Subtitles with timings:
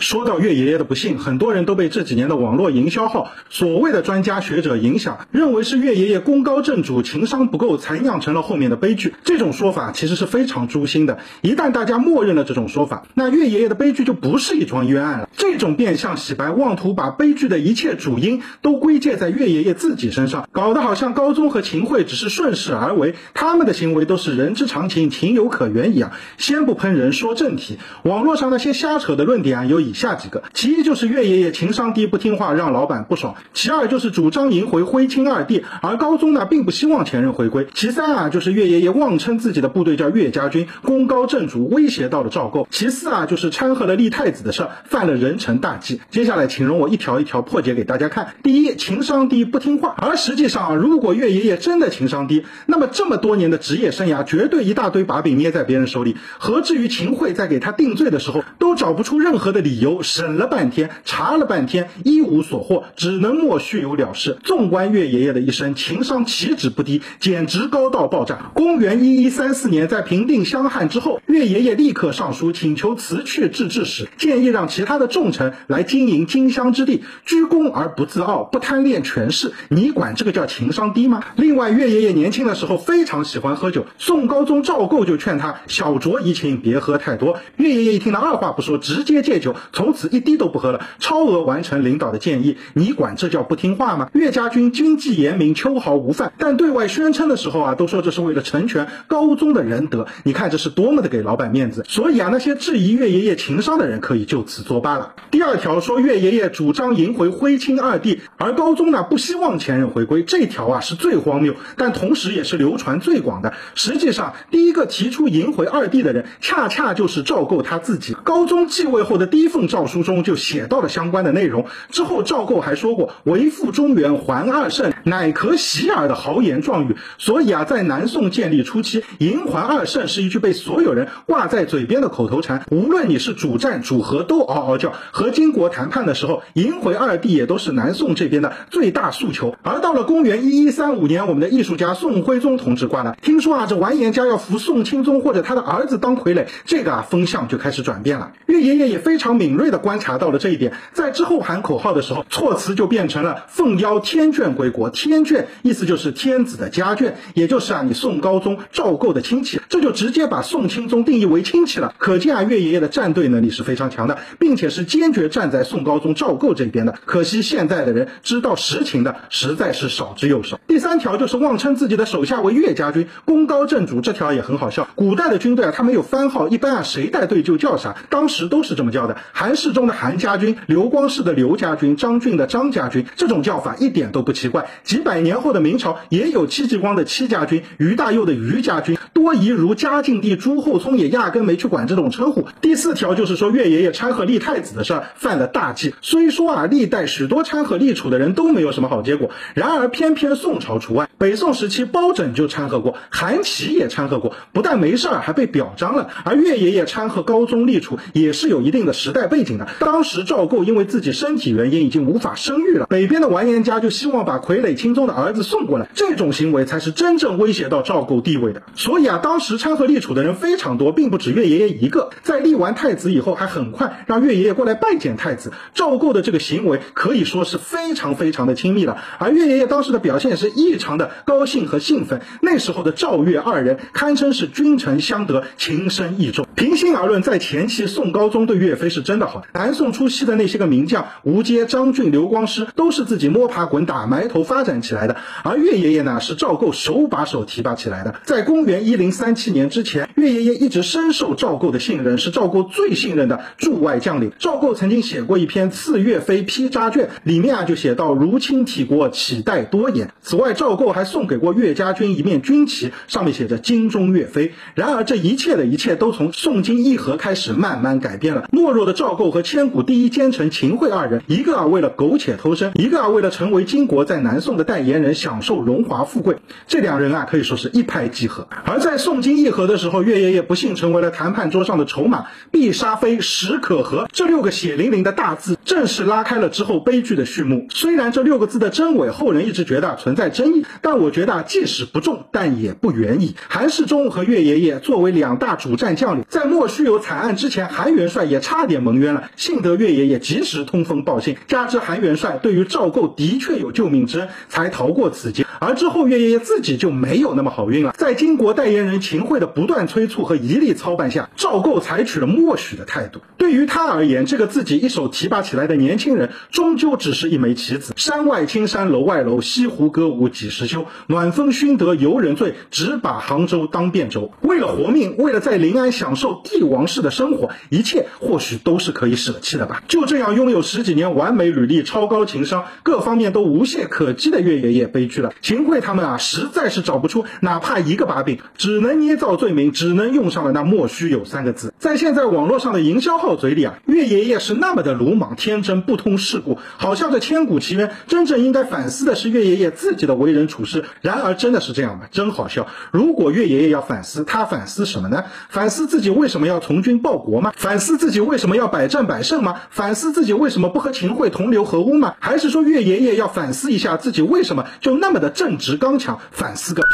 [0.00, 9.14] 说到岳爷爷的不幸，很多人都被这几年的网络营销号所谓的专家学者影响，认为是岳爷爷功高震主、情商不够，才酿成了后面的悲剧。
[9.24, 11.18] 这种说法其实是非常诛心的。
[11.42, 15.28] 一旦大家默认了这种说法，那岳爷爷的悲剧就不是一桩冤案了。
[15.36, 26.12] 这种变相洗白，妄图把悲剧的一切主因都归结在岳爷爷自己身上，搞得好像高宗和秦桧只是顺势而为，他们的行为都是人之常情、情有可原一样。
[26.38, 27.78] 先不喷人，说正题。
[28.02, 46.00] 网络上那些瞎扯的论点啊，有以以下几个：其一就是岳爷爷情商低、不听话，让老板不爽；其二就是主张迎回徽钦二帝，而高宗呢并不希望前任回归；其三啊就是岳爷爷妄称自己的部队叫岳家军，功高震主，威胁到了赵构；其四啊就是掺和了立太子的事儿，犯了人臣大忌。
[46.08, 48.34] 接下来，请容我一条一条破解给大家看。
[48.44, 64.38] 第一，情商低不听话，而实际上啊，如果岳爷爷真的情商低，那么这么多年的职业生涯，绝对一大堆把柄捏在别人手里，何至于秦桧在给他定罪的时候都找不出任何的理由，审了半天，查了半天，一无所获，只能莫须有了事。
[64.42, 68.50] 纵观岳爷爷的一生，情商岂止不低，简直高到爆炸。
[68.54, 79.52] 公元一一三四年，在平定湘汉之后，岳爷爷立刻上书请求辞去制治使，建议让其他的重臣来经营荆襄之地，居功而不自傲，不贪恋权势。
[79.68, 81.22] 你管这个叫情商低吗？
[81.36, 87.38] 另外，岳爷爷年轻的时候非常喜欢喝酒，宋高宗赵构就劝他小酌怡情，别喝太多。
[87.56, 92.56] 岳爷爷一听他，二话不说，直接戒酒，从此一滴都不喝了，超额完成领导的建议。
[92.74, 94.10] 你管这叫不听话吗？
[94.12, 100.06] 岳家军军纪严明，秋毫无犯，但对外宣称的时候啊，都说这是为了成全高宗的仁德。
[100.24, 101.84] 你看这是多么的给老板面子。
[101.88, 105.14] 所以啊，那些质疑岳爷爷情商的人可以就此作罢了。
[105.30, 113.54] 第二条说岳爷爷主张迎回徽钦二帝，而高宗呢不希望前任回归，这条啊是最荒谬，但同时也是流传最广的。
[113.74, 118.14] 实际上，第一个提出迎回二帝的人，恰恰就是赵构他自己。
[118.24, 121.66] 高宗继位后的第一封份诏书中就写到了相关的内容。
[121.90, 132.64] 之后赵构还说过：“为复中原，还二圣，乃可喜耳的豪言壮语。”所以啊，在南宋建立初期，迎还二圣是一句被所有人挂在嘴边的口头禅。
[132.70, 134.94] 无论你是主战主和，都嗷嗷叫。
[135.12, 139.54] 和金国谈判的时候，迎回二帝也都是南宋这边的最大诉求。
[139.62, 148.32] 而到了公元一一三五年，我们的艺术家宋徽宗同志挂了，听说啊，这完颜家要扶宋钦宗或者他的儿子当傀儡，这个啊风向就开始转变了。
[148.46, 154.90] 岳爷爷也非常敏锐地观察到了这一点，在之后喊口号的时候，措辞就变成了奉邀天眷归国。
[154.90, 161.94] 天眷意思就是天子的家眷，也就是啊你宋高宗赵构的亲戚，这就直接把宋钦宗定义为亲戚了。
[161.96, 166.94] 可见啊岳爷爷的站队能力是非常强的，并且是坚决站在宋高宗赵构这边的。
[167.06, 170.60] 可惜现在的人知道实情的实在是少之又少。
[170.66, 174.86] 第三条就是妄称自己的手下为岳家军，功高震主，这条也很好笑。
[174.94, 179.16] 古代的军队啊，他没有番号，一般啊谁带队就叫啥，当时都是这么叫的。
[179.32, 184.68] 韩世忠的韩家军，刘光世的刘家军，张俊的张家军，这种叫法一点都不奇怪。
[184.84, 192.46] 几百年后的明朝也有戚继光的戚家军，于大佑的于家军，多疑如嘉靖帝朱厚熜也压根没去管这种称呼。
[192.60, 195.94] 第四条就是说岳爷爷掺和立太子的事儿犯了大忌。
[196.02, 201.08] 虽说啊历代许多掺和立储的人都没有什么好结果，然而偏偏宋朝除外。
[201.18, 206.08] 北宋时期包拯就掺和过，韩琦也掺和过，不但没事儿，还被表彰了。
[206.24, 209.68] 而岳爷爷掺和高宗立储也是有一定的时代背景的。
[209.78, 218.62] 当时赵构因为自己身体原因已经无法生育了，北边的完颜家就希望把傀儡钦宗的儿子送过来，这种行为才是真正威胁到赵构地位的。
[218.74, 222.10] 所以啊，当时掺和立储的人非常多，并不止岳爷爷一个。
[222.22, 225.52] 在立完太子以后，还很快让岳爷爷过来拜见太子。
[225.74, 232.20] 赵构的这个行为可以说是非常非常的亲密了，而岳爷爷当时的表现是异常的高兴和兴奋。
[232.40, 236.46] 那时候的赵岳二人堪称是君臣相得，情深意重。
[236.54, 239.44] 平心而论，在前期宋高宗对岳飞是真的好。
[239.52, 245.16] 南宋初期的那些个名将吴阶、张俊、刘光师，都是自己摸爬滚打、埋头发展起来的。
[245.42, 248.14] 而岳爷爷呢，是赵构手把手提拔起来的。
[248.22, 254.30] 在公元一零三七年之前，岳爷爷一直深受赵构的信任，是赵构最信任的驻外将领。
[254.38, 264.52] 赵构曾经写过一篇《赐岳飞批札卷》，里面啊就写到：“如卿体国，岂待多言。”此外，赵构还送给过岳家军一面军旗，上面写着“精忠岳飞”。
[264.76, 268.48] 然而，这一切的一切都从宋金议和开始慢慢改变了。
[268.52, 276.36] 懦弱的赵构和千古第一奸臣秦桧二人，一个啊为了苟且偷生，一个啊为了成为金国在南宋的代言人，享受荣华富贵。
[276.66, 278.46] 这两人啊可以说是一拍即合。
[278.66, 287.68] 而在宋金议和的时候，岳爷爷不幸成为了谈判桌上的筹码，必杀非，时可和这六个血淋淋的大字，正式拉开了之后悲剧的序幕。
[287.70, 293.34] 虽然这六个字的真伪后人一直觉得存在争议，但我觉得即使不重，但也不远矣。
[293.48, 299.00] 韩世忠和岳爷爷作为两大主战将领，在莫须有惨案之前，韩元帅也差点蒙。
[299.00, 305.46] 冤了，幸得岳爷爷及时通风报信，加之韩元帅对于赵构的确有救命之恩，才逃过此劫。
[305.58, 313.20] 而之后岳爷爷自己就没有那么好运了，在金国代言人秦桧的不断催促和一力操办下，赵构采取了默许的态度。
[313.38, 317.94] 对于他而言，这个自己一手提拔起来的年轻人，终究只是一枚棋子。
[317.96, 320.86] 山外青山楼外楼，西湖歌舞几时休？
[321.06, 324.32] 暖风熏得游人醉，只把杭州当汴州。
[324.42, 329.84] 为了活命，为了在临安享受帝王式的生活，一切或许都是可以舍弃的吧。
[329.86, 335.32] 就这样，拥有十几年完美履历、超高情商、各方面都无懈可击的岳爷爷悲剧了。
[335.40, 341.72] 秦桧他们啊，实在是找不出哪怕一个把柄，只能捏造罪名，只能用上了那莫须有三个字。
[341.78, 347.92] 在现在网络上的营销号嘴里啊，岳爷爷是那么的鲁莽、天真、不通世故，好像这千古奇冤。
[348.08, 350.84] 真正应该反思的是岳爷爷自己的为人处事。
[351.02, 352.06] 然而，真的是这样吗？
[352.10, 352.66] 真好笑。
[352.90, 355.24] 如果岳爷爷要反思，他反思什么呢？
[355.50, 357.52] 反思自己为什么要从军报国吗？
[357.56, 359.60] 反思自己为什么要百战百胜吗？
[359.68, 362.14] 反思自己为什么不和秦桧同流合污吗？
[362.20, 366.20] 还是说岳爷爷要反思一下自己为什么就那么的正直刚强？
[366.30, 366.88] 反思个屁！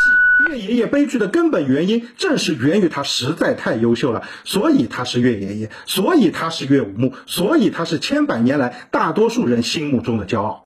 [0.51, 10.65] 岳爷爷悲剧的根本原因，正是源于他实在太优秀了，所以他是岳爷爷，所以他是岳武穆，所以他是千百年来大多数人心目中的骄傲。